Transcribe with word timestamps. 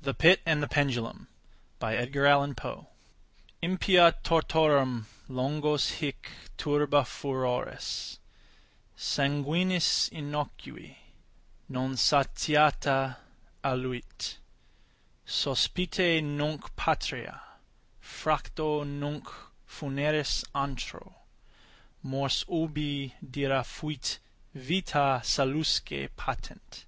THE 0.00 0.14
PIT 0.14 0.42
AND 0.46 0.62
THE 0.62 0.68
PENDULUM 0.68 1.26
Impia 1.82 2.86
tortorum 4.22 5.06
longos 5.28 5.90
hic 5.98 6.30
turba 6.56 7.00
furores 7.02 8.18
Sanguinis 8.96 10.08
innocui, 10.10 10.96
non 11.68 11.96
satiata, 11.96 13.16
aluit. 13.64 14.36
Sospite 15.26 16.22
nunc 16.22 16.76
patria, 16.76 17.42
fracto 18.00 18.86
nunc 18.86 19.26
funeris 19.68 20.44
antro, 20.54 21.22
Mors 22.04 22.44
ubi 22.48 23.14
dira 23.28 23.64
fuit 23.64 24.20
vita 24.54 25.20
salusque 25.24 26.08
patent. 26.16 26.86